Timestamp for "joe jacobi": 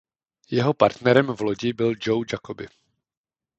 2.01-2.67